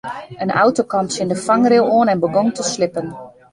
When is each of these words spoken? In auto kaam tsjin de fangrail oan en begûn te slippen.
In 0.45 0.49
auto 0.61 0.81
kaam 0.93 1.05
tsjin 1.09 1.31
de 1.31 1.37
fangrail 1.45 1.87
oan 1.97 2.11
en 2.13 2.21
begûn 2.23 2.49
te 2.57 2.63
slippen. 2.73 3.07